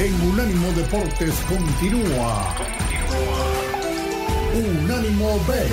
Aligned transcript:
en 0.00 0.14
Unánimo 0.30 0.72
Deportes 0.72 1.34
continúa. 1.46 2.54
Unánimo 4.54 5.38
Bet. 5.46 5.70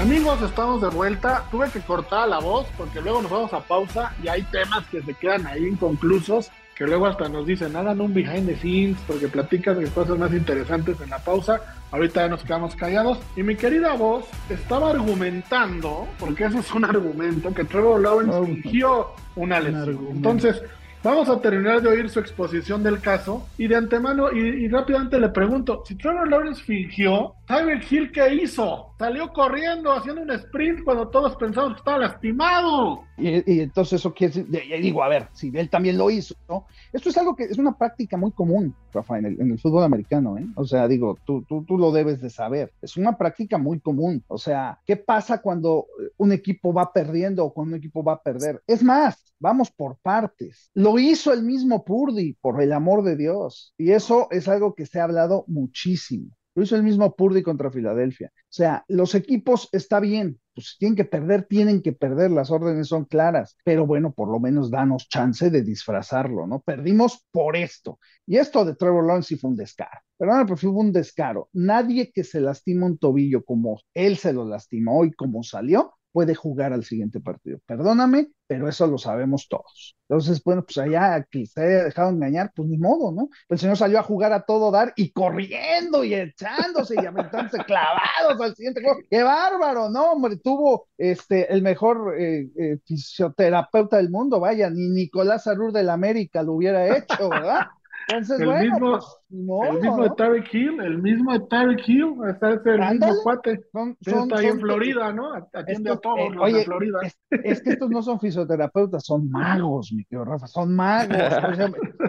Amigos, 0.00 0.40
estamos 0.42 0.80
de 0.80 0.90
vuelta. 0.90 1.44
Tuve 1.50 1.70
que 1.70 1.80
cortar 1.80 2.28
la 2.28 2.38
voz 2.38 2.68
porque 2.76 3.00
luego 3.00 3.22
nos 3.22 3.32
vamos 3.32 3.52
a 3.52 3.60
pausa 3.60 4.14
y 4.22 4.28
hay 4.28 4.42
temas 4.42 4.84
que 4.92 5.02
se 5.02 5.12
quedan 5.14 5.44
ahí 5.48 5.66
inconclusos 5.66 6.52
que 6.74 6.84
luego 6.84 7.06
hasta 7.06 7.28
nos 7.28 7.46
dicen, 7.46 7.76
hagan 7.76 8.00
un 8.00 8.12
behind 8.12 8.46
the 8.46 8.56
scenes 8.56 8.98
porque 9.06 9.28
platican 9.28 9.78
de 9.78 9.88
cosas 9.90 10.18
más 10.18 10.32
interesantes 10.32 11.00
en 11.00 11.10
la 11.10 11.18
pausa. 11.18 11.60
Ahorita 11.90 12.22
ya 12.22 12.28
nos 12.28 12.42
quedamos 12.42 12.74
callados. 12.74 13.18
Y 13.36 13.42
mi 13.42 13.54
querida 13.54 13.94
voz 13.94 14.26
estaba 14.48 14.90
argumentando, 14.90 16.08
porque 16.18 16.44
eso 16.44 16.58
es 16.58 16.74
un 16.74 16.84
argumento, 16.84 17.54
que 17.54 17.64
Trevor 17.64 18.00
Lawrence 18.00 18.44
fingió 18.44 19.12
una 19.36 19.60
lesión. 19.60 20.08
Entonces, 20.10 20.60
Vamos 21.04 21.28
a 21.28 21.38
terminar 21.38 21.82
de 21.82 21.90
oír 21.90 22.08
su 22.08 22.18
exposición 22.18 22.82
del 22.82 22.98
caso 22.98 23.46
y 23.58 23.68
de 23.68 23.76
antemano 23.76 24.32
y, 24.32 24.66
rápidamente 24.68 25.20
le 25.20 25.28
pregunto, 25.28 25.82
si 25.86 25.96
Trevor 25.96 26.26
Lawrence 26.30 26.62
fingió, 26.62 27.34
Tyreek 27.46 27.92
Hill 27.92 28.12
qué 28.12 28.34
hizo? 28.34 28.94
Salió 28.98 29.30
corriendo 29.32 29.92
haciendo 29.92 30.22
un 30.22 30.30
sprint 30.30 30.82
cuando 30.82 31.08
todos 31.08 31.36
pensamos 31.36 31.74
que 31.74 31.78
estaba 31.78 31.98
lastimado. 31.98 33.02
Y, 33.18 33.60
entonces 33.60 34.00
eso 34.00 34.14
quiere 34.14 34.42
decir, 34.44 34.80
digo, 34.80 35.02
a 35.02 35.08
ver, 35.08 35.28
si 35.32 35.52
él 35.54 35.68
también 35.68 35.98
lo 35.98 36.10
hizo, 36.10 36.34
¿no? 36.48 36.66
Esto 36.92 37.10
es 37.10 37.18
algo 37.18 37.36
que 37.36 37.44
es 37.44 37.58
una 37.58 37.76
práctica 37.76 38.16
muy 38.16 38.32
común, 38.32 38.74
Rafa, 38.92 39.18
en 39.18 39.26
el, 39.26 39.58
fútbol 39.58 39.84
americano, 39.84 40.38
¿eh? 40.38 40.46
O 40.56 40.64
sea, 40.64 40.88
digo, 40.88 41.18
tú, 41.26 41.44
tú, 41.46 41.64
tú 41.64 41.76
lo 41.76 41.92
debes 41.92 42.20
de 42.22 42.30
saber. 42.30 42.72
Es 42.80 42.96
una 42.96 43.18
práctica 43.18 43.58
muy 43.58 43.78
común. 43.78 44.24
O 44.28 44.38
sea, 44.38 44.80
¿qué 44.86 44.96
pasa 44.96 45.42
cuando 45.42 45.86
un 46.16 46.32
equipo 46.32 46.72
va 46.72 46.92
perdiendo 46.92 47.44
o 47.44 47.52
cuando 47.52 47.74
un 47.74 47.78
equipo 47.78 48.02
va 48.02 48.14
a 48.14 48.22
perder? 48.22 48.62
Es 48.66 48.82
más, 48.82 49.34
vamos 49.38 49.70
por 49.70 49.98
partes. 49.98 50.70
Lo 50.72 50.98
hizo 50.98 51.32
el 51.32 51.42
mismo 51.42 51.84
Purdy, 51.84 52.34
por 52.40 52.62
el 52.62 52.72
amor 52.72 53.04
de 53.04 53.16
Dios. 53.16 53.74
Y 53.76 53.90
eso 53.90 54.28
es 54.30 54.48
algo 54.48 54.74
que 54.74 54.86
se 54.86 54.98
ha 54.98 55.04
hablado 55.04 55.44
muchísimo. 55.46 56.30
Lo 56.54 56.62
hizo 56.62 56.76
el 56.76 56.82
mismo 56.82 57.14
Purdy 57.16 57.42
contra 57.42 57.70
Filadelfia. 57.70 58.30
O 58.34 58.46
sea, 58.48 58.84
los 58.88 59.14
equipos 59.14 59.68
está 59.72 60.00
bien, 60.00 60.38
pues 60.54 60.76
tienen 60.78 60.96
que 60.96 61.04
perder, 61.04 61.44
tienen 61.44 61.82
que 61.82 61.92
perder, 61.92 62.30
las 62.30 62.50
órdenes 62.50 62.88
son 62.88 63.04
claras, 63.06 63.56
pero 63.64 63.86
bueno, 63.86 64.12
por 64.12 64.30
lo 64.30 64.38
menos 64.38 64.70
danos 64.70 65.08
chance 65.08 65.50
de 65.50 65.62
disfrazarlo, 65.62 66.46
¿no? 66.46 66.60
Perdimos 66.60 67.24
por 67.32 67.56
esto. 67.56 67.98
Y 68.26 68.36
esto 68.36 68.64
de 68.64 68.76
Trevor 68.76 69.04
Lawrence 69.04 69.28
sí 69.28 69.36
fue 69.36 69.50
un 69.50 69.56
descaro. 69.56 70.00
Pero 70.16 70.56
fue 70.56 70.70
un 70.70 70.92
descaro. 70.92 71.48
Nadie 71.52 72.12
que 72.12 72.24
se 72.24 72.40
lastima 72.40 72.86
un 72.86 72.98
tobillo 72.98 73.44
como 73.44 73.80
él 73.92 74.16
se 74.16 74.32
lo 74.32 74.44
lastimó 74.46 75.04
y 75.04 75.12
como 75.12 75.42
salió, 75.42 75.94
puede 76.14 76.36
jugar 76.36 76.72
al 76.72 76.84
siguiente 76.84 77.18
partido. 77.18 77.58
Perdóname, 77.66 78.28
pero 78.46 78.68
eso 78.68 78.86
lo 78.86 78.98
sabemos 78.98 79.48
todos. 79.48 79.96
Entonces, 80.08 80.40
bueno, 80.44 80.64
pues 80.64 80.78
allá 80.78 81.26
que 81.28 81.44
se 81.44 81.60
haya 81.60 81.84
dejado 81.86 82.10
engañar, 82.10 82.52
pues 82.54 82.68
ni 82.68 82.78
modo, 82.78 83.10
¿no? 83.10 83.30
El 83.48 83.58
señor 83.58 83.76
salió 83.76 83.98
a 83.98 84.04
jugar 84.04 84.32
a 84.32 84.44
todo 84.44 84.70
dar 84.70 84.92
y 84.94 85.10
corriendo 85.10 86.04
y 86.04 86.14
echándose 86.14 86.94
y 87.02 87.04
aventándose 87.04 87.58
clavados 87.66 88.40
al 88.40 88.54
siguiente 88.54 88.80
juego. 88.80 89.00
¡Qué 89.10 89.24
bárbaro! 89.24 89.90
¿No? 89.90 90.12
Hombre, 90.12 90.36
tuvo 90.36 90.86
este, 90.96 91.52
el 91.52 91.62
mejor 91.62 92.14
eh, 92.16 92.48
eh, 92.56 92.78
fisioterapeuta 92.84 93.96
del 93.96 94.10
mundo, 94.10 94.38
vaya, 94.38 94.70
ni 94.70 94.90
Nicolás 94.90 95.48
Arur 95.48 95.72
del 95.72 95.90
América 95.90 96.44
lo 96.44 96.52
hubiera 96.52 96.96
hecho, 96.96 97.28
¿verdad? 97.28 97.66
Entonces, 98.08 98.40
el 98.40 98.70
mismo, 98.70 98.90
pues, 98.90 99.68
el 99.70 99.80
mismo 99.80 100.02
de 100.02 100.10
Tarek 100.16 100.54
Hill, 100.54 100.80
el 100.80 100.98
mismo 100.98 101.32
de 101.32 101.40
Tarek 101.48 101.88
Hill, 101.88 102.14
está 102.28 102.52
ese 102.52 102.70
el 102.70 102.80
mismo 102.80 103.22
cuate. 103.22 103.60
está 104.00 104.38
ahí 104.38 104.46
en 104.46 104.60
Florida, 104.60 105.12
¿no? 105.12 105.32
Atiende 105.52 105.90
a 105.90 105.96
todos 105.96 106.34
los 106.34 106.52
de 106.52 106.64
Florida. 106.64 106.98
Es, 107.30 107.62
que 107.62 107.70
estos 107.70 107.90
no 107.90 108.02
son 108.02 108.20
fisioterapeutas, 108.20 109.04
son 109.04 109.30
magos, 109.30 109.92
mi 109.92 110.04
querido 110.04 110.24
Rafa, 110.24 110.46
son 110.46 110.74
magos. 110.74 111.16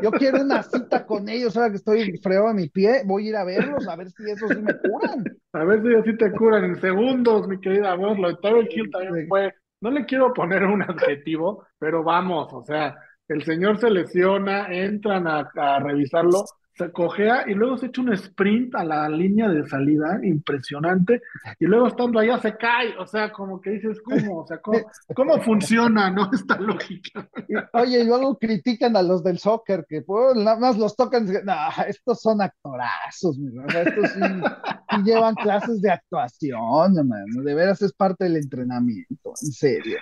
yo 0.03 0.11
quiero 0.11 0.41
una 0.41 0.63
cita 0.63 1.05
con 1.05 1.29
ellos, 1.29 1.55
ahora 1.55 1.69
que 1.69 1.77
estoy 1.77 2.17
fregado 2.17 2.49
a 2.49 2.53
mi 2.53 2.69
pie, 2.69 3.03
voy 3.05 3.27
a 3.27 3.29
ir 3.29 3.35
a 3.35 3.43
verlos, 3.43 3.87
a 3.87 3.95
ver 3.95 4.09
si 4.09 4.29
esos 4.29 4.49
sí 4.49 4.61
me 4.61 4.73
curan. 4.77 5.23
A 5.53 5.63
ver 5.63 5.81
si 5.81 5.87
ellos 5.87 6.03
sí 6.05 6.17
te 6.17 6.31
curan 6.33 6.65
en 6.65 6.81
segundos, 6.81 7.47
mi 7.47 7.59
querida 7.59 7.95
voz. 7.95 8.17
Lo 8.19 8.27
de 8.27 8.35
Tarek 8.41 8.71
Hill 8.75 8.89
también 8.91 9.27
fue, 9.27 9.53
no 9.81 9.91
le 9.91 10.05
quiero 10.05 10.33
poner 10.33 10.63
un 10.63 10.81
adjetivo, 10.81 11.65
pero 11.79 12.03
vamos, 12.03 12.53
o 12.53 12.63
sea 12.63 12.95
el 13.27 13.43
señor 13.43 13.79
se 13.79 13.89
lesiona, 13.89 14.67
entran 14.69 15.27
a, 15.27 15.79
revisarlo, 15.79 16.45
se 16.73 16.91
cojea 16.91 17.45
y 17.47 17.53
luego 17.53 17.77
se 17.77 17.87
echa 17.87 18.01
un 18.01 18.11
sprint 18.13 18.75
a 18.75 18.83
la 18.83 19.07
línea 19.07 19.47
de 19.47 19.65
salida, 19.65 20.19
impresionante, 20.23 21.21
y 21.57 21.65
luego 21.65 21.87
estando 21.87 22.19
allá 22.19 22.37
se 22.39 22.57
cae, 22.57 22.97
o 22.97 23.07
sea, 23.07 23.31
como 23.31 23.61
que 23.61 23.71
dices, 23.71 24.01
¿cómo? 24.01 24.41
O 24.41 24.47
sea, 24.47 24.59
¿cómo, 24.59 25.41
funciona, 25.41 26.11
no? 26.11 26.29
Esta 26.33 26.59
lógica. 26.59 27.27
Oye, 27.73 28.01
y 28.01 28.05
luego 28.05 28.37
critican 28.37 28.97
a 28.97 29.01
los 29.01 29.23
del 29.23 29.39
soccer, 29.39 29.85
que 29.87 30.01
pues, 30.01 30.35
nada 30.35 30.59
más 30.59 30.77
los 30.77 30.95
tocan, 30.95 31.25
no, 31.25 31.53
estos 31.87 32.21
son 32.21 32.41
actorazos, 32.41 33.37
estos 33.69 34.11
sí, 34.11 35.03
llevan 35.05 35.35
clases 35.35 35.81
de 35.81 35.91
actuación, 35.91 36.93
de 36.93 37.55
veras 37.55 37.81
es 37.81 37.93
parte 37.93 38.25
del 38.25 38.35
entrenamiento, 38.35 39.29
en 39.41 39.51
serio. 39.51 39.97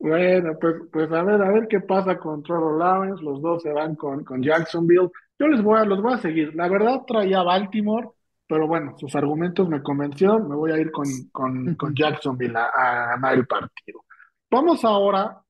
Bueno, 0.00 0.56
pues, 0.58 0.76
pues 0.90 1.12
a 1.12 1.22
ver, 1.22 1.42
a 1.42 1.52
ver 1.52 1.68
qué 1.68 1.80
pasa 1.80 2.18
con 2.18 2.42
Trevor 2.42 2.78
Lawrence. 2.78 3.22
Los 3.22 3.42
dos 3.42 3.62
se 3.62 3.70
van 3.70 3.94
con, 3.96 4.24
con 4.24 4.42
Jacksonville. 4.42 5.10
Yo 5.38 5.46
les 5.46 5.62
voy 5.62 5.78
a, 5.78 5.84
los 5.84 6.00
voy 6.00 6.14
a 6.14 6.18
seguir. 6.18 6.54
La 6.54 6.68
verdad 6.68 7.02
traía 7.06 7.42
Baltimore, 7.42 8.08
pero 8.48 8.66
bueno, 8.66 8.94
sus 8.98 9.14
argumentos 9.14 9.68
me 9.68 9.82
convencieron. 9.82 10.48
Me 10.48 10.56
voy 10.56 10.72
a 10.72 10.78
ir 10.78 10.90
con, 10.90 11.06
con, 11.30 11.74
con 11.74 11.94
Jacksonville 11.94 12.56
a, 12.56 12.70
a, 12.74 13.06
ganar 13.10 13.34
el 13.34 13.46
partido. 13.46 14.00
Vamos 14.50 14.86
ahora 14.86 15.42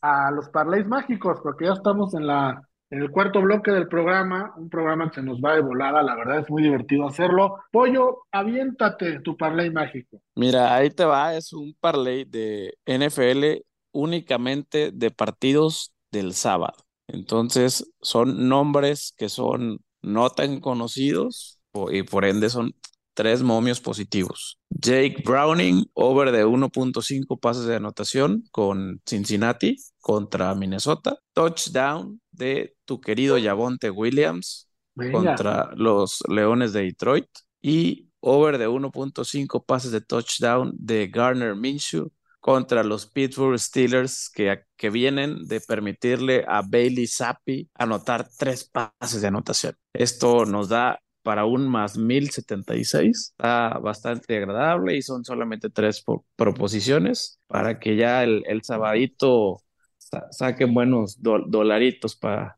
a 0.00 0.30
los 0.30 0.48
parlays 0.48 0.86
mágicos, 0.86 1.40
porque 1.42 1.66
ya 1.66 1.74
estamos 1.74 2.14
en 2.14 2.26
la 2.26 2.62
en 2.90 3.02
el 3.02 3.10
cuarto 3.10 3.42
bloque 3.42 3.70
del 3.70 3.86
programa, 3.86 4.54
un 4.56 4.70
programa 4.70 5.10
que 5.10 5.16
se 5.16 5.22
nos 5.22 5.40
va 5.40 5.54
de 5.54 5.60
volada, 5.60 6.02
la 6.02 6.14
verdad 6.14 6.38
es 6.38 6.48
muy 6.48 6.62
divertido 6.62 7.06
hacerlo. 7.06 7.58
Pollo, 7.70 8.22
aviéntate 8.32 9.20
tu 9.20 9.36
parlay 9.36 9.70
mágico. 9.70 10.22
Mira, 10.36 10.74
ahí 10.74 10.88
te 10.88 11.04
va, 11.04 11.34
es 11.34 11.52
un 11.52 11.76
parlay 11.78 12.24
de 12.24 12.72
NFL 12.86 13.67
únicamente 13.92 14.90
de 14.92 15.10
partidos 15.10 15.92
del 16.10 16.34
sábado. 16.34 16.84
Entonces, 17.06 17.90
son 18.00 18.48
nombres 18.48 19.14
que 19.16 19.28
son 19.28 19.80
no 20.02 20.30
tan 20.30 20.60
conocidos 20.60 21.60
y 21.90 22.02
por 22.02 22.24
ende 22.24 22.50
son 22.50 22.74
tres 23.14 23.42
momios 23.42 23.80
positivos. 23.80 24.58
Jake 24.70 25.22
Browning, 25.24 25.90
over 25.94 26.30
de 26.30 26.46
1.5 26.46 27.40
pases 27.40 27.64
de 27.64 27.76
anotación 27.76 28.44
con 28.52 29.00
Cincinnati 29.04 29.76
contra 30.00 30.54
Minnesota. 30.54 31.18
Touchdown 31.32 32.20
de 32.30 32.76
tu 32.84 33.00
querido 33.00 33.36
Yavonte 33.36 33.90
Williams 33.90 34.68
contra 35.10 35.72
los 35.74 36.22
Leones 36.28 36.72
de 36.72 36.82
Detroit. 36.82 37.26
Y 37.60 38.08
over 38.20 38.58
de 38.58 38.68
1.5 38.68 39.64
pases 39.64 39.90
de 39.90 40.00
touchdown 40.00 40.72
de 40.78 41.08
Garner 41.08 41.56
Minshew 41.56 42.12
contra 42.48 42.82
los 42.82 43.04
Pittsburgh 43.04 43.58
Steelers 43.58 44.30
que, 44.30 44.62
que 44.74 44.88
vienen 44.88 45.46
de 45.46 45.60
permitirle 45.60 46.46
a 46.48 46.62
Bailey 46.62 47.06
Zappi 47.06 47.68
anotar 47.74 48.26
tres 48.38 48.64
pases 48.64 49.20
de 49.20 49.28
anotación. 49.28 49.74
Esto 49.92 50.46
nos 50.46 50.70
da 50.70 50.98
para 51.22 51.44
un 51.44 51.68
más 51.68 51.98
1076. 51.98 53.34
Está 53.36 53.78
bastante 53.80 54.38
agradable 54.38 54.96
y 54.96 55.02
son 55.02 55.26
solamente 55.26 55.68
tres 55.68 56.02
proposiciones 56.36 57.38
para 57.48 57.78
que 57.78 57.96
ya 57.96 58.24
el, 58.24 58.42
el 58.46 58.62
sabadito 58.62 59.58
saquen 60.30 60.72
buenos 60.72 61.20
dolaritos 61.20 62.16
para, 62.16 62.56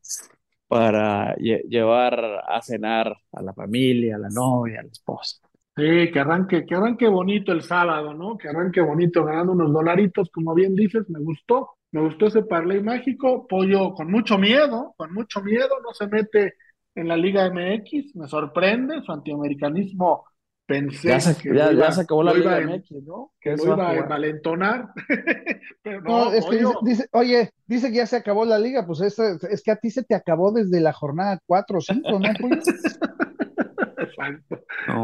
para 0.69 1.35
llevar 1.35 2.45
a 2.47 2.63
cenar 2.63 3.17
a 3.33 3.43
la 3.43 3.53
familia, 3.55 4.15
a 4.15 4.19
la 4.21 4.29
novia, 4.29 4.79
a 4.79 4.83
la 4.85 4.91
esposa. 4.93 5.50
Sí, 5.77 6.11
que 6.11 6.19
arranque, 6.19 6.67
que 6.67 6.75
arranque 6.75 7.09
bonito 7.09 7.53
el 7.53 7.63
sábado, 7.63 8.13
¿no? 8.13 8.37
Que 8.37 8.49
arranque 8.49 8.81
bonito 8.81 9.25
ganando 9.25 9.53
unos 9.53 9.73
dolaritos, 9.73 10.29
como 10.31 10.53
bien 10.55 10.75
dices, 10.75 11.09
me 11.09 11.21
gustó, 11.21 11.71
me 11.93 12.01
gustó 12.01 12.27
ese 12.27 12.43
parlay 12.43 12.83
mágico, 12.83 13.47
pollo 13.47 13.95
con 13.95 14.11
mucho 14.11 14.37
miedo, 14.37 14.95
con 14.97 15.15
mucho 15.15 15.41
miedo, 15.43 15.69
no 15.83 15.93
se 15.95 16.09
mete 16.09 16.55
en 16.95 17.09
la 17.09 17.17
Liga 17.17 17.49
MX, 17.49 18.17
me 18.17 18.27
sorprende 18.27 19.01
su 19.03 19.13
antiamericanismo, 19.13 20.25
pensé 20.67 21.09
que 21.41 21.55
ya, 21.55 21.93
se 21.93 22.01
acabó 22.01 22.25
la 22.25 22.35
Liga 22.35 22.61
MX, 22.61 22.91
¿no? 23.07 23.33
Que 23.41 23.57
lo 23.57 23.65
iba 23.75 23.91
a 23.91 24.07
valentonar, 24.07 24.89
pero 25.83 26.01
no, 26.03 26.33
es 26.33 26.45
que 26.47 26.65
dice, 26.83 27.07
oye, 27.13 27.51
dice 27.67 27.91
que 27.91 27.99
ya 27.99 28.07
se 28.07 28.17
acabó 28.17 28.45
la 28.45 28.59
liga, 28.59 28.85
pues 28.87 29.01
es, 29.03 29.19
es 29.19 29.63
que 29.63 29.71
a 29.71 29.77
ti 29.77 29.91
se 29.91 30.03
te 30.03 30.17
acabó 30.17 30.51
desde 30.53 30.81
la 30.81 30.93
jornada 30.93 31.39
4 31.47 31.79
o 31.79 31.81
5, 31.81 32.19
¿no? 32.19 32.19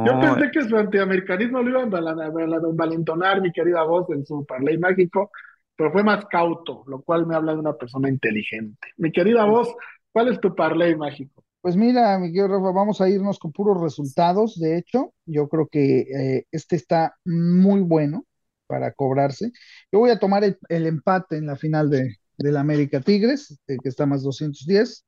Yo 0.06 0.20
pensé 0.20 0.50
que 0.50 0.62
su 0.62 0.76
antiamericanismo 0.76 1.62
lo 1.62 1.70
iba 1.70 1.82
a 1.82 2.68
envalentonar, 2.68 3.40
mi 3.40 3.52
querida 3.52 3.82
voz, 3.82 4.08
en 4.10 4.24
su 4.24 4.44
parlay 4.44 4.78
mágico, 4.78 5.30
pero 5.76 5.92
fue 5.92 6.02
más 6.02 6.24
cauto, 6.26 6.84
lo 6.86 7.02
cual 7.02 7.26
me 7.26 7.34
habla 7.34 7.52
de 7.52 7.60
una 7.60 7.74
persona 7.74 8.08
inteligente. 8.08 8.88
Mi 8.96 9.12
querida 9.12 9.44
voz, 9.44 9.74
¿cuál 10.12 10.28
es 10.28 10.40
tu 10.40 10.54
parlay 10.54 10.96
mágico? 10.96 11.44
Pues 11.60 11.76
mira, 11.76 12.18
mi 12.18 12.28
querido 12.28 12.48
Rafa, 12.48 12.70
vamos 12.70 13.00
a 13.00 13.08
irnos 13.08 13.38
con 13.38 13.52
puros 13.52 13.80
resultados. 13.82 14.58
De 14.58 14.78
hecho, 14.78 15.12
yo 15.24 15.48
creo 15.48 15.66
que 15.66 16.00
eh, 16.00 16.46
este 16.52 16.76
está 16.76 17.16
muy 17.24 17.80
bueno 17.80 18.24
para 18.66 18.92
cobrarse. 18.92 19.50
Yo 19.90 19.98
voy 19.98 20.10
a 20.10 20.18
tomar 20.18 20.44
el, 20.44 20.86
empate 20.86 21.36
en 21.36 21.46
la 21.46 21.56
final 21.56 21.90
de, 21.90 22.16
del 22.38 22.56
América 22.56 23.00
Tigres, 23.00 23.58
que 23.66 23.78
está 23.88 24.06
más 24.06 24.22
210. 24.22 25.04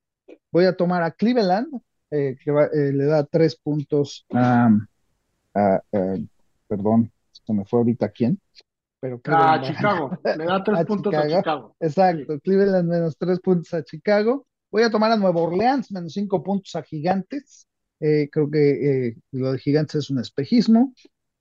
Voy 0.51 0.65
a 0.65 0.77
tomar 0.77 1.03
a 1.03 1.13
Cleveland, 1.13 1.69
que 2.11 2.69
le 2.93 3.05
da 3.05 3.25
tres 3.25 3.57
puntos 3.57 4.27
a, 4.33 4.71
perdón, 6.67 7.11
se 7.31 7.53
me 7.53 7.65
fue 7.65 7.81
ahorita 7.81 8.09
quién. 8.11 8.39
Pero 9.01 9.21
a 9.25 9.63
Chicago, 9.63 10.11
le 10.25 10.45
da 10.45 10.63
tres 10.63 10.85
puntos 10.85 11.15
a 11.15 11.29
Chicago. 11.29 11.77
Exacto, 11.79 12.41
Cleveland 12.41 12.89
menos 12.89 13.17
tres 13.17 13.41
puntos 13.41 13.73
a 13.75 13.85
Chicago. 13.85 14.47
Voy 14.71 14.83
a 14.83 14.91
tomar 14.91 15.13
a 15.13 15.17
Nueva 15.17 15.41
Orleans, 15.41 15.91
menos 15.93 16.13
cinco 16.13 16.43
puntos 16.43 16.75
a 16.75 16.83
Gigantes. 16.83 17.67
Eh, 18.01 18.29
creo 18.31 18.51
que 18.51 19.09
eh, 19.09 19.17
lo 19.33 19.53
de 19.53 19.59
Gigantes 19.59 19.97
es 19.97 20.11
un 20.11 20.19
espejismo. 20.19 20.93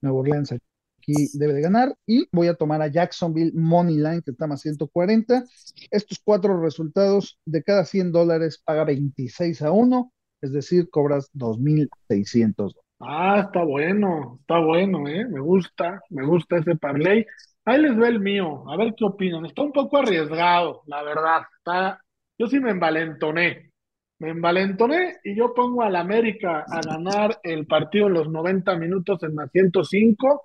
Nueva 0.02 0.20
Orleans 0.20 0.52
aquí 0.52 1.30
debe 1.34 1.54
de 1.54 1.62
ganar. 1.62 1.96
Y 2.06 2.28
voy 2.32 2.48
a 2.48 2.56
tomar 2.56 2.82
a 2.82 2.88
Jacksonville 2.88 3.52
Money 3.54 3.98
Line, 3.98 4.22
que 4.22 4.32
está 4.32 4.48
más 4.48 4.62
140. 4.62 5.44
Estos 5.92 6.20
cuatro 6.24 6.62
resultados 6.62 7.40
de 7.46 7.64
cada 7.64 7.84
100 7.86 8.12
dólares 8.12 8.62
paga 8.64 8.86
26 8.86 9.62
a 9.64 9.72
1, 9.72 10.14
es 10.42 10.52
decir, 10.52 10.90
cobras 10.90 11.30
2.600 11.34 12.76
Ah, 13.00 13.42
está 13.46 13.64
bueno, 13.64 14.38
está 14.42 14.60
bueno, 14.60 15.08
¿eh? 15.08 15.26
Me 15.26 15.40
gusta, 15.40 16.02
me 16.10 16.26
gusta 16.26 16.58
ese 16.58 16.76
parlay. 16.76 17.26
Ahí 17.66 17.82
les 17.82 17.96
ve 17.96 18.08
el 18.08 18.20
mío, 18.20 18.68
a 18.70 18.78
ver 18.78 18.96
qué 18.98 19.06
opinan. 19.06 19.46
Está 19.46 19.62
un 19.62 19.72
poco 19.72 19.98
arriesgado, 19.98 20.82
la 20.88 21.04
verdad. 21.04 21.42
Está, 21.58 22.02
yo 22.38 22.48
sí 22.48 22.60
me 22.60 22.72
envalentoné. 22.72 23.72
Me 24.20 24.30
envalentoné 24.30 25.18
y 25.24 25.36
yo 25.36 25.54
pongo 25.54 25.84
al 25.84 25.96
América 25.96 26.66
a 26.68 26.82
ganar 26.82 27.40
el 27.44 27.68
partido 27.68 28.08
en 28.08 28.14
los 28.14 28.30
90 28.30 28.76
minutos 28.78 29.22
en 29.22 29.36
más 29.36 29.52
105 29.52 30.44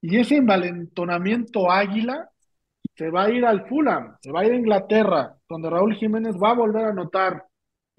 y 0.00 0.18
ese 0.18 0.36
envalentonamiento 0.36 1.70
águila 1.70 2.30
se 2.94 3.10
va 3.10 3.24
a 3.24 3.30
ir 3.30 3.44
al 3.44 3.66
Fulham, 3.68 4.16
se 4.20 4.32
va 4.32 4.40
a 4.40 4.46
ir 4.46 4.52
a 4.52 4.56
Inglaterra, 4.56 5.36
donde 5.48 5.70
Raúl 5.70 5.94
Jiménez 5.96 6.36
va 6.42 6.50
a 6.50 6.54
volver 6.54 6.86
a 6.86 6.90
anotar. 6.90 7.44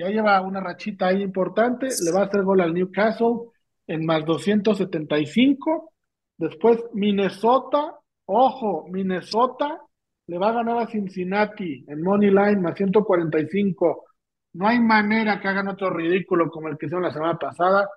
Ya 0.03 0.09
lleva 0.09 0.41
una 0.41 0.59
rachita 0.59 1.07
ahí 1.07 1.21
importante, 1.21 1.87
le 2.03 2.11
va 2.11 2.23
a 2.23 2.25
hacer 2.25 2.43
gol 2.43 2.59
al 2.59 2.73
Newcastle 2.73 3.51
en 3.87 4.05
más 4.05 4.25
275. 4.25 5.93
Después 6.37 6.83
Minnesota, 6.93 7.99
ojo, 8.25 8.85
Minnesota 8.89 9.79
le 10.27 10.37
va 10.37 10.49
a 10.49 10.53
ganar 10.55 10.79
a 10.79 10.87
Cincinnati 10.87 11.85
en 11.87 12.03
Money 12.03 12.31
Line 12.31 12.57
más 12.57 12.75
145. 12.75 14.03
No 14.55 14.67
hay 14.67 14.81
manera 14.81 15.39
que 15.39 15.47
hagan 15.47 15.69
otro 15.69 15.89
ridículo 15.89 16.49
como 16.49 16.67
el 16.67 16.77
que 16.77 16.87
hicieron 16.87 17.03
la 17.05 17.13
semana 17.13 17.39
pasada. 17.39 17.87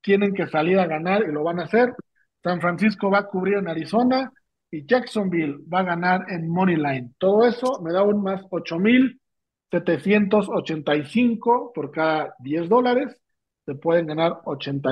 Tienen 0.00 0.32
que 0.32 0.46
salir 0.46 0.78
a 0.78 0.86
ganar 0.86 1.24
y 1.28 1.32
lo 1.32 1.42
van 1.42 1.60
a 1.60 1.64
hacer. 1.64 1.94
San 2.42 2.58
Francisco 2.58 3.10
va 3.10 3.18
a 3.18 3.26
cubrir 3.26 3.58
en 3.58 3.68
Arizona 3.68 4.32
y 4.70 4.86
Jacksonville 4.86 5.58
va 5.70 5.80
a 5.80 5.84
ganar 5.84 6.24
en 6.30 6.48
Money 6.48 6.76
Line. 6.76 7.10
Todo 7.18 7.46
eso 7.46 7.82
me 7.82 7.92
da 7.92 8.02
un 8.02 8.22
más 8.22 8.42
8,785 9.70 11.72
por 11.74 11.90
cada 11.90 12.34
10 12.40 12.68
dólares. 12.68 13.16
Se 13.66 13.74
pueden 13.74 14.06
ganar 14.06 14.40
80, 14.44 14.90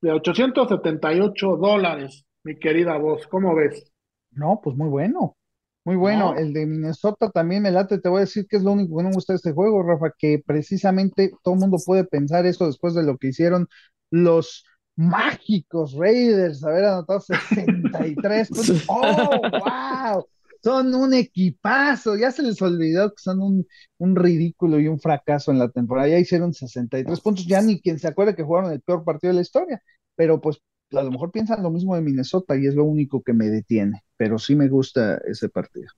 de 0.00 0.12
878 0.12 1.56
dólares, 1.56 2.24
mi 2.42 2.58
querida 2.58 2.96
voz. 2.96 3.26
¿Cómo 3.26 3.54
ves? 3.54 3.90
No, 4.30 4.60
pues 4.62 4.76
muy 4.76 4.88
bueno. 4.88 5.36
Muy 5.86 5.96
bueno, 5.96 6.34
el 6.34 6.54
de 6.54 6.64
Minnesota 6.64 7.30
también 7.30 7.62
me 7.62 7.70
late, 7.70 7.98
te 7.98 8.08
voy 8.08 8.18
a 8.18 8.20
decir 8.20 8.46
que 8.48 8.56
es 8.56 8.62
lo 8.62 8.72
único 8.72 8.96
que 8.96 9.02
no 9.02 9.10
me 9.10 9.14
gusta 9.16 9.34
de 9.34 9.36
este 9.36 9.52
juego, 9.52 9.82
Rafa, 9.82 10.14
que 10.18 10.42
precisamente 10.44 11.30
todo 11.42 11.54
el 11.54 11.60
mundo 11.60 11.76
puede 11.84 12.04
pensar 12.04 12.46
eso 12.46 12.64
después 12.66 12.94
de 12.94 13.02
lo 13.02 13.18
que 13.18 13.28
hicieron 13.28 13.68
los 14.10 14.64
mágicos 14.96 15.94
Raiders, 15.94 16.64
haber 16.64 16.86
anotado 16.86 17.20
63 17.20 18.48
puntos. 18.48 18.84
¡Oh, 18.88 19.28
wow! 19.42 20.26
Son 20.64 20.94
un 20.94 21.12
equipazo, 21.12 22.16
ya 22.16 22.30
se 22.30 22.42
les 22.42 22.60
olvidó 22.62 23.10
que 23.10 23.22
son 23.22 23.40
un, 23.42 23.66
un, 23.98 24.16
ridículo 24.16 24.80
y 24.80 24.88
un 24.88 24.98
fracaso 24.98 25.52
en 25.52 25.58
la 25.58 25.68
temporada. 25.68 26.08
Ya 26.08 26.18
hicieron 26.18 26.54
63 26.54 27.20
puntos, 27.20 27.46
ya 27.46 27.60
ni 27.60 27.80
quien 27.80 27.98
se 27.98 28.08
acuerda 28.08 28.34
que 28.34 28.42
jugaron 28.42 28.72
el 28.72 28.80
peor 28.80 29.04
partido 29.04 29.32
de 29.32 29.36
la 29.36 29.42
historia, 29.42 29.82
pero 30.16 30.40
pues 30.40 30.62
a 30.92 31.02
lo 31.02 31.10
mejor 31.10 31.30
piensan 31.30 31.62
lo 31.62 31.70
mismo 31.70 31.94
de 31.94 32.00
Minnesota 32.00 32.56
y 32.56 32.66
es 32.66 32.74
lo 32.74 32.84
único 32.84 33.22
que 33.22 33.34
me 33.34 33.46
detiene, 33.46 34.04
pero 34.16 34.38
sí 34.38 34.56
me 34.56 34.68
gusta 34.68 35.18
ese 35.26 35.50
partido. 35.50 35.88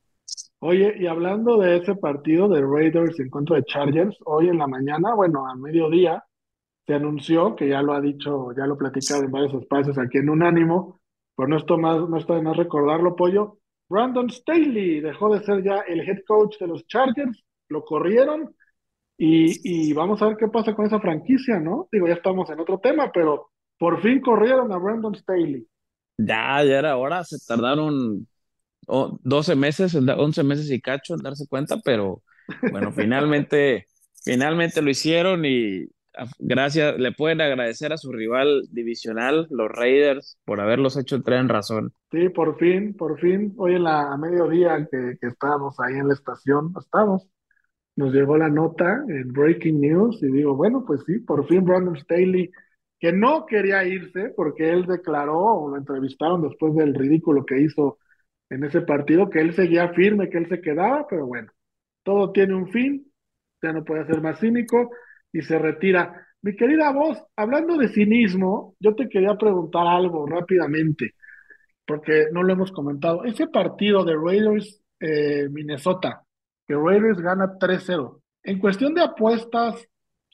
Oye, 0.58 0.94
y 0.98 1.06
hablando 1.06 1.58
de 1.58 1.76
ese 1.76 1.94
partido 1.94 2.48
de 2.48 2.62
Raiders 2.62 3.20
en 3.20 3.30
contra 3.30 3.56
de 3.56 3.64
Chargers, 3.64 4.16
hoy 4.24 4.48
en 4.48 4.58
la 4.58 4.66
mañana, 4.66 5.14
bueno, 5.14 5.46
a 5.46 5.54
mediodía, 5.54 6.24
se 6.86 6.94
anunció, 6.94 7.54
que 7.56 7.68
ya 7.68 7.82
lo 7.82 7.92
ha 7.92 8.00
dicho, 8.00 8.48
ya 8.56 8.66
lo 8.66 8.76
platicado 8.76 9.22
en 9.22 9.30
varios 9.30 9.54
espacios 9.54 9.98
aquí 9.98 10.18
en 10.18 10.30
Unánimo, 10.30 11.00
pero 11.36 11.48
no, 11.48 11.56
esto 11.56 11.78
más, 11.78 12.08
no 12.08 12.16
está 12.16 12.34
de 12.34 12.42
más 12.42 12.56
recordarlo, 12.56 13.14
Pollo. 13.16 13.58
Brandon 13.88 14.28
Staley 14.30 15.00
dejó 15.00 15.34
de 15.34 15.44
ser 15.44 15.62
ya 15.62 15.80
el 15.86 16.00
head 16.00 16.24
coach 16.26 16.58
de 16.58 16.66
los 16.66 16.86
Chargers, 16.86 17.44
lo 17.68 17.84
corrieron 17.84 18.54
y, 19.16 19.88
y 19.88 19.92
vamos 19.92 20.20
a 20.22 20.28
ver 20.28 20.36
qué 20.36 20.48
pasa 20.48 20.74
con 20.74 20.86
esa 20.86 21.00
franquicia, 21.00 21.58
¿no? 21.58 21.88
Digo, 21.90 22.06
ya 22.06 22.14
estamos 22.14 22.50
en 22.50 22.60
otro 22.60 22.78
tema, 22.78 23.10
pero 23.12 23.50
por 23.78 24.02
fin 24.02 24.20
corrieron 24.20 24.72
a 24.72 24.78
Brandon 24.78 25.14
Staley. 25.14 25.66
Ya, 26.18 26.64
ya 26.64 26.78
era 26.78 26.96
hora, 26.96 27.24
se 27.24 27.36
tardaron 27.46 28.26
12 28.86 29.56
meses, 29.56 29.94
11 29.94 30.42
meses 30.44 30.70
y 30.70 30.80
cacho 30.80 31.14
en 31.14 31.22
darse 31.22 31.46
cuenta, 31.48 31.78
pero 31.84 32.22
bueno, 32.70 32.92
finalmente, 32.92 33.86
finalmente 34.24 34.82
lo 34.82 34.90
hicieron 34.90 35.44
y 35.44 35.86
gracias, 36.38 36.98
le 36.98 37.12
pueden 37.12 37.40
agradecer 37.40 37.92
a 37.92 37.96
su 37.96 38.12
rival 38.12 38.62
divisional, 38.70 39.46
los 39.50 39.70
Raiders, 39.70 40.38
por 40.44 40.60
haberlos 40.60 40.96
hecho 40.96 41.16
entrar 41.16 41.40
en 41.40 41.48
razón. 41.48 41.92
Sí, 42.10 42.28
por 42.28 42.58
fin, 42.58 42.94
por 42.94 43.18
fin, 43.18 43.54
hoy 43.56 43.74
en 43.74 43.84
la 43.84 44.12
a 44.12 44.16
mediodía 44.16 44.86
que, 44.90 45.16
que 45.20 45.26
estábamos 45.26 45.78
ahí 45.80 45.94
en 45.94 46.08
la 46.08 46.14
estación, 46.14 46.72
estamos, 46.78 47.28
nos 47.96 48.12
llegó 48.12 48.36
la 48.36 48.48
nota 48.48 49.04
en 49.08 49.32
Breaking 49.32 49.80
News 49.80 50.22
y 50.22 50.30
digo, 50.30 50.54
bueno, 50.54 50.84
pues 50.86 51.02
sí, 51.06 51.18
por 51.20 51.46
fin 51.46 51.64
Brandon 51.64 51.96
Staley 51.96 52.50
que 52.98 53.12
no 53.12 53.46
quería 53.46 53.84
irse 53.84 54.32
porque 54.36 54.70
él 54.70 54.86
declaró, 54.86 55.38
o 55.38 55.70
lo 55.70 55.76
entrevistaron 55.76 56.42
después 56.42 56.74
del 56.74 56.94
ridículo 56.94 57.44
que 57.44 57.60
hizo 57.60 57.98
en 58.48 58.64
ese 58.64 58.80
partido, 58.82 59.28
que 59.28 59.40
él 59.40 59.54
seguía 59.54 59.92
firme, 59.92 60.30
que 60.30 60.38
él 60.38 60.48
se 60.48 60.60
quedaba, 60.60 61.06
pero 61.08 61.26
bueno, 61.26 61.52
todo 62.02 62.32
tiene 62.32 62.54
un 62.54 62.68
fin, 62.68 63.12
ya 63.62 63.72
no 63.72 63.84
puede 63.84 64.06
ser 64.06 64.22
más 64.22 64.40
cínico 64.40 64.90
y 65.36 65.42
se 65.42 65.58
retira. 65.58 66.26
Mi 66.40 66.56
querida 66.56 66.90
voz, 66.92 67.22
hablando 67.36 67.76
de 67.76 67.88
cinismo, 67.88 68.74
yo 68.80 68.94
te 68.94 69.08
quería 69.08 69.34
preguntar 69.34 69.86
algo 69.86 70.26
rápidamente, 70.26 71.14
porque 71.86 72.26
no 72.32 72.42
lo 72.42 72.54
hemos 72.54 72.72
comentado. 72.72 73.24
Ese 73.24 73.46
partido 73.48 74.04
de 74.04 74.14
Raiders 74.14 74.82
eh, 75.00 75.48
Minnesota, 75.50 76.22
que 76.66 76.74
Raiders 76.74 77.20
gana 77.20 77.58
3-0. 77.58 78.20
En 78.44 78.58
cuestión 78.58 78.94
de 78.94 79.02
apuestas, 79.02 79.86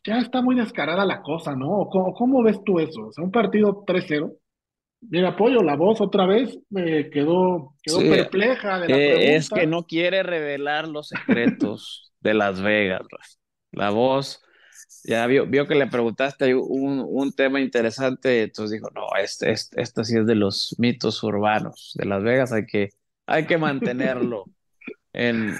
ya 0.04 0.18
está 0.18 0.40
muy 0.40 0.54
descarada 0.54 1.04
la 1.04 1.20
cosa, 1.20 1.56
¿no? 1.56 1.88
¿Cómo, 1.90 2.42
ves 2.44 2.62
tú 2.64 2.78
eso? 2.78 3.08
O 3.08 3.12
sea, 3.12 3.24
un 3.24 3.32
partido 3.32 3.84
3-0. 3.84 4.32
Mira, 5.00 5.30
apoyo, 5.30 5.62
la 5.62 5.74
voz 5.74 6.00
otra 6.00 6.26
vez 6.26 6.56
me 6.70 7.10
quedó, 7.10 7.74
quedó 7.82 7.98
perpleja 7.98 8.78
de 8.78 8.88
la 8.88 8.96
eh, 8.96 9.34
Es 9.34 9.50
que 9.50 9.66
no 9.66 9.84
quiere 9.84 10.22
revelar 10.22 10.86
los 10.86 11.08
secretos 11.08 12.12
de 12.20 12.34
Las 12.34 12.62
Vegas. 12.62 13.02
La 13.72 13.90
voz 13.90 14.42
ya 15.04 15.26
vio, 15.26 15.46
vio 15.46 15.66
que 15.66 15.74
le 15.74 15.86
preguntaste 15.86 16.54
un, 16.54 17.04
un 17.06 17.32
tema 17.32 17.60
interesante, 17.60 18.42
entonces 18.42 18.78
dijo, 18.80 18.90
no, 18.94 19.06
este, 19.22 19.50
este, 19.50 19.80
este, 19.82 20.04
sí 20.04 20.18
es 20.18 20.26
de 20.26 20.34
los 20.34 20.74
mitos 20.78 21.22
urbanos 21.22 21.92
de 21.94 22.06
Las 22.06 22.22
Vegas, 22.22 22.52
hay 22.52 22.66
que, 22.66 22.90
hay 23.26 23.46
que 23.46 23.58
mantenerlo 23.58 24.44
en, 25.12 25.54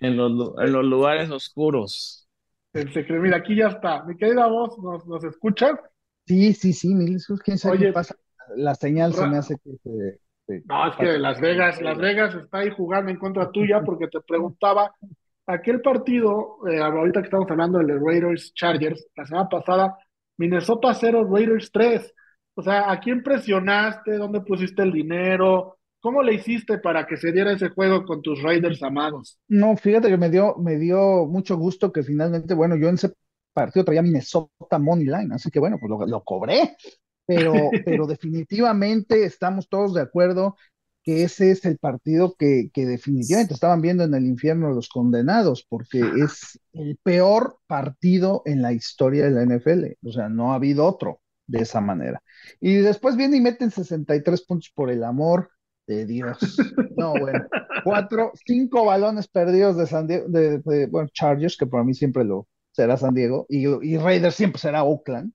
en, 0.00 0.16
los, 0.16 0.54
en 0.58 0.72
los 0.72 0.84
lugares 0.84 1.30
oscuros. 1.30 2.28
El 2.72 2.92
secreto. 2.92 3.22
Mira, 3.22 3.38
aquí 3.38 3.56
ya 3.56 3.68
está. 3.68 4.02
Mi 4.04 4.16
querida 4.16 4.46
voz, 4.46 4.78
¿nos, 4.78 5.06
nos 5.06 5.22
escuchas? 5.24 5.78
Sí, 6.26 6.52
sí, 6.54 6.72
sí, 6.72 6.94
Jesús, 7.06 7.40
quién 7.40 7.58
sabe 7.58 7.78
qué 7.78 7.92
pasa. 7.92 8.16
La 8.56 8.74
señal 8.74 9.12
se 9.14 9.26
me 9.26 9.38
hace 9.38 9.56
que 9.56 10.62
No, 10.66 10.88
es 10.88 10.96
que 10.96 11.18
Las 11.18 11.40
Vegas, 11.40 11.80
Las 11.80 11.98
Vegas 11.98 12.34
está 12.34 12.58
ahí 12.58 12.70
jugando 12.70 13.10
en 13.10 13.18
contra 13.18 13.50
tuya 13.50 13.82
porque 13.84 14.08
te 14.08 14.20
preguntaba, 14.20 14.94
aquel 15.52 15.80
partido, 15.80 16.58
eh, 16.68 16.78
ahorita 16.78 17.20
que 17.20 17.26
estamos 17.26 17.50
hablando 17.50 17.78
del 17.78 18.00
Raiders 18.04 18.52
Chargers, 18.54 19.06
la 19.16 19.26
semana 19.26 19.48
pasada, 19.48 19.96
Minnesota 20.38 20.94
0, 20.94 21.28
Raiders 21.30 21.70
3. 21.72 22.14
O 22.54 22.62
sea, 22.62 22.90
¿a 22.90 23.00
quién 23.00 23.22
presionaste? 23.22 24.16
¿Dónde 24.18 24.40
pusiste 24.40 24.82
el 24.82 24.92
dinero? 24.92 25.78
¿Cómo 26.00 26.22
le 26.22 26.34
hiciste 26.34 26.78
para 26.78 27.06
que 27.06 27.16
se 27.16 27.32
diera 27.32 27.52
ese 27.52 27.68
juego 27.68 28.04
con 28.04 28.22
tus 28.22 28.42
Raiders 28.42 28.82
amados? 28.82 29.38
No, 29.48 29.76
fíjate 29.76 30.08
que 30.08 30.16
me 30.16 30.30
dio, 30.30 30.56
me 30.56 30.76
dio 30.76 31.26
mucho 31.26 31.56
gusto 31.56 31.92
que 31.92 32.02
finalmente, 32.02 32.54
bueno, 32.54 32.76
yo 32.76 32.88
en 32.88 32.96
ese 32.96 33.12
partido 33.52 33.84
traía 33.84 34.02
Minnesota 34.02 34.78
Money 34.78 35.06
Line, 35.06 35.34
así 35.34 35.50
que 35.50 35.60
bueno, 35.60 35.78
pues 35.78 36.10
lo, 36.10 36.24
cobré, 36.24 36.76
pero, 37.24 37.52
pero 37.84 38.06
definitivamente 38.06 39.24
estamos 39.24 39.68
todos 39.68 39.94
de 39.94 40.02
acuerdo 40.02 40.56
que 41.02 41.24
ese 41.24 41.50
es 41.50 41.64
el 41.64 41.78
partido 41.78 42.34
que, 42.38 42.70
que, 42.72 42.86
definitivamente 42.86 43.54
estaban 43.54 43.80
viendo 43.80 44.04
en 44.04 44.14
el 44.14 44.24
infierno 44.26 44.70
los 44.70 44.88
condenados, 44.88 45.66
porque 45.68 46.00
es 46.22 46.60
el 46.72 46.96
peor 47.02 47.58
partido 47.66 48.42
en 48.44 48.62
la 48.62 48.72
historia 48.72 49.24
de 49.24 49.30
la 49.30 49.42
NFL. 49.42 49.96
O 50.06 50.12
sea, 50.12 50.28
no 50.28 50.52
ha 50.52 50.56
habido 50.56 50.86
otro 50.86 51.20
de 51.46 51.60
esa 51.60 51.80
manera. 51.80 52.22
Y 52.60 52.76
después 52.76 53.16
viene 53.16 53.36
y 53.36 53.40
meten 53.40 53.70
63 53.70 54.42
puntos 54.42 54.70
por 54.74 54.90
el 54.90 55.04
amor 55.04 55.50
de 55.86 56.06
Dios. 56.06 56.38
No, 56.96 57.14
bueno. 57.18 57.46
Cuatro, 57.84 58.32
cinco 58.46 58.84
balones 58.84 59.26
perdidos 59.26 59.76
de 59.76 59.86
San 59.86 60.06
Diego, 60.06 60.26
de, 60.28 60.86
bueno, 60.86 61.08
Chargers, 61.12 61.56
que 61.56 61.66
para 61.66 61.82
mí 61.82 61.94
siempre 61.94 62.22
lo 62.22 62.46
será 62.70 62.96
San 62.96 63.14
Diego, 63.14 63.46
y, 63.48 63.66
y 63.66 63.96
Raiders 63.96 64.34
siempre 64.34 64.60
será 64.60 64.84
Oakland. 64.84 65.32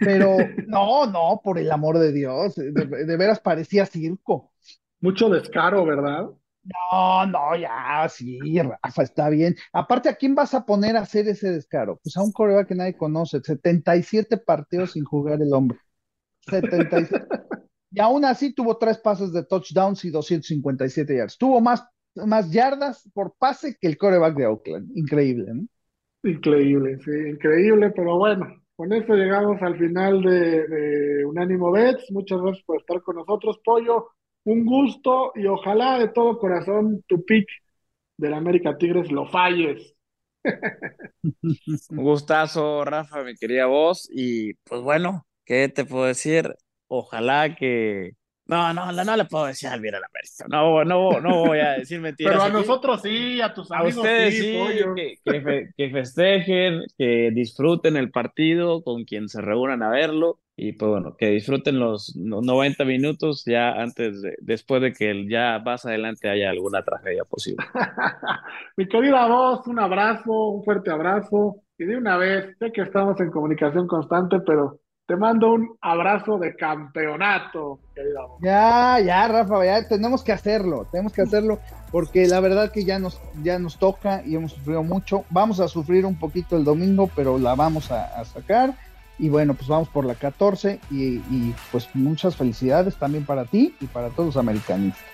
Pero 0.00 0.36
no, 0.68 1.06
no, 1.06 1.40
por 1.42 1.58
el 1.58 1.70
amor 1.72 1.98
de 1.98 2.12
Dios, 2.12 2.54
de, 2.54 2.70
de 2.70 3.16
veras 3.16 3.40
parecía 3.40 3.86
circo. 3.86 4.52
Mucho 5.00 5.28
descaro, 5.28 5.84
¿verdad? 5.84 6.28
No, 6.62 7.26
no, 7.26 7.56
ya, 7.56 8.06
sí, 8.08 8.38
Rafa, 8.60 9.02
está 9.02 9.30
bien. 9.30 9.56
Aparte, 9.72 10.08
¿a 10.10 10.14
quién 10.14 10.34
vas 10.34 10.52
a 10.52 10.66
poner 10.66 10.96
a 10.96 11.00
hacer 11.00 11.26
ese 11.28 11.50
descaro? 11.50 11.98
Pues 12.02 12.16
a 12.16 12.22
un 12.22 12.32
coreback 12.32 12.68
que 12.68 12.74
nadie 12.74 12.96
conoce, 12.96 13.40
77 13.40 14.36
partidos 14.38 14.92
sin 14.92 15.04
jugar 15.04 15.40
el 15.40 15.52
hombre. 15.54 15.78
77. 16.42 17.26
y 17.92 18.00
aún 18.00 18.24
así 18.26 18.52
tuvo 18.54 18.76
tres 18.76 18.98
pases 18.98 19.32
de 19.32 19.44
touchdowns 19.44 20.04
y 20.04 20.10
257 20.10 21.16
yards. 21.16 21.38
Tuvo 21.38 21.60
más, 21.62 21.86
más 22.14 22.50
yardas 22.50 23.08
por 23.14 23.34
pase 23.38 23.76
que 23.80 23.88
el 23.88 23.96
coreback 23.96 24.36
de 24.36 24.46
Oakland. 24.46 24.90
Increíble, 24.96 25.46
¿no? 25.54 25.66
Increíble, 26.30 26.98
sí, 27.02 27.10
increíble, 27.30 27.90
pero 27.96 28.18
bueno, 28.18 28.46
con 28.76 28.92
eso 28.92 29.14
llegamos 29.14 29.62
al 29.62 29.78
final 29.78 30.20
de, 30.20 30.68
de 30.68 31.24
Unánimo 31.24 31.72
Bets. 31.72 32.10
Muchas 32.10 32.42
gracias 32.42 32.62
por 32.66 32.78
estar 32.78 33.00
con 33.00 33.16
nosotros, 33.16 33.58
Pollo 33.64 34.10
un 34.44 34.64
gusto 34.64 35.32
y 35.34 35.46
ojalá 35.46 35.98
de 35.98 36.08
todo 36.08 36.38
corazón 36.38 37.02
tu 37.06 37.24
pick 37.24 37.46
del 38.16 38.34
América 38.34 38.76
Tigres 38.76 39.10
lo 39.10 39.26
falles. 39.26 39.94
Un 40.42 42.04
gustazo, 42.04 42.84
Rafa, 42.84 43.22
mi 43.22 43.34
querida 43.34 43.66
voz. 43.66 44.08
Y 44.10 44.54
pues 44.64 44.80
bueno, 44.80 45.26
¿qué 45.44 45.68
te 45.68 45.84
puedo 45.84 46.04
decir? 46.04 46.54
Ojalá 46.88 47.54
que 47.54 48.14
no, 48.50 48.74
no, 48.74 48.90
no, 48.90 49.04
no 49.04 49.16
le 49.16 49.26
puedo 49.26 49.46
decir 49.46 49.68
al 49.68 49.80
la 49.80 49.98
América. 49.98 50.46
No, 50.48 50.84
no, 50.84 51.20
no 51.20 51.46
voy 51.46 51.60
a 51.60 51.74
decir 51.74 52.00
mentiras. 52.00 52.32
Pero 52.32 52.42
a 52.42 52.48
nosotros 52.48 53.00
sí, 53.00 53.40
a 53.40 53.54
tus 53.54 53.70
amigos 53.70 53.98
a 53.98 54.00
ustedes 54.00 54.38
sí, 54.38 55.22
que, 55.76 55.90
festejen, 55.90 56.82
que 56.98 57.30
disfruten 57.32 57.96
el 57.96 58.10
partido 58.10 58.82
con 58.82 59.04
quien 59.04 59.28
se 59.28 59.40
reúnan 59.40 59.84
a 59.84 59.90
verlo 59.90 60.40
y 60.62 60.72
pues 60.72 60.90
bueno, 60.90 61.16
que 61.16 61.30
disfruten 61.30 61.78
los 61.78 62.14
90 62.14 62.84
minutos 62.84 63.44
ya 63.46 63.72
antes, 63.72 64.20
de, 64.20 64.36
después 64.42 64.82
de 64.82 64.92
que 64.92 65.26
ya 65.26 65.58
más 65.64 65.86
adelante 65.86 66.28
haya 66.28 66.50
alguna 66.50 66.82
tragedia 66.82 67.24
posible. 67.24 67.64
Mi 68.76 68.86
querida 68.86 69.26
voz, 69.26 69.66
un 69.66 69.78
abrazo, 69.78 70.30
un 70.30 70.62
fuerte 70.62 70.90
abrazo 70.90 71.62
y 71.78 71.84
de 71.84 71.96
una 71.96 72.18
vez, 72.18 72.58
sé 72.58 72.72
que 72.72 72.82
estamos 72.82 73.18
en 73.20 73.30
comunicación 73.30 73.86
constante, 73.86 74.40
pero 74.40 74.80
te 75.06 75.16
mando 75.16 75.54
un 75.54 75.78
abrazo 75.80 76.38
de 76.38 76.54
campeonato, 76.54 77.80
querido. 77.94 78.36
Ya, 78.42 79.00
ya, 79.00 79.26
Rafa, 79.28 79.64
ya 79.64 79.88
tenemos 79.88 80.22
que 80.22 80.32
hacerlo, 80.32 80.86
tenemos 80.92 81.14
que 81.14 81.22
hacerlo, 81.22 81.58
porque 81.90 82.28
la 82.28 82.38
verdad 82.38 82.70
que 82.70 82.84
ya 82.84 82.98
nos, 82.98 83.18
ya 83.42 83.58
nos 83.58 83.78
toca 83.78 84.22
y 84.26 84.36
hemos 84.36 84.52
sufrido 84.52 84.82
mucho. 84.82 85.24
Vamos 85.30 85.58
a 85.58 85.68
sufrir 85.68 86.04
un 86.04 86.18
poquito 86.18 86.56
el 86.56 86.64
domingo, 86.64 87.10
pero 87.16 87.38
la 87.38 87.54
vamos 87.54 87.90
a, 87.90 88.24
sacar. 88.26 88.74
Y 89.20 89.28
bueno, 89.28 89.52
pues 89.52 89.68
vamos 89.68 89.88
por 89.90 90.06
la 90.06 90.14
14 90.14 90.80
y, 90.90 91.20
pues 91.70 91.88
muchas 91.92 92.36
felicidades 92.36 92.96
también 92.96 93.26
para 93.26 93.44
ti 93.44 93.74
y 93.78 93.86
para 93.86 94.08
todos 94.08 94.28
los 94.28 94.36
americanistas. 94.38 95.04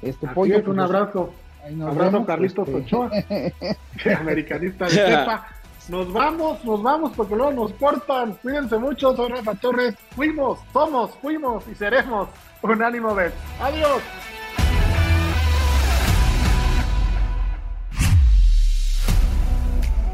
Este 0.00 0.28
pollo. 0.28 0.54
Pues, 0.54 0.68
un 0.68 0.78
abrazo. 0.78 1.32
Abrazo, 1.84 2.24
Carlitos 2.24 2.68
este... 2.68 2.80
Ochoa, 2.80 3.10
americanista 4.20 4.84
de 4.84 4.90
cepa. 4.92 5.48
Nos 5.88 6.12
vamos, 6.12 6.64
nos 6.64 6.82
vamos 6.82 7.12
porque 7.16 7.34
luego 7.34 7.50
nos 7.50 7.72
cortan. 7.72 8.34
Cuídense 8.34 8.78
mucho, 8.78 9.16
soy 9.16 9.30
Rafa 9.30 9.54
Torres. 9.56 9.96
Fuimos, 10.14 10.60
somos, 10.72 11.10
fuimos 11.20 11.64
y 11.66 11.74
seremos 11.74 12.28
un 12.62 12.82
ánimo 12.82 13.12
de. 13.16 13.32
Adiós. 13.60 14.02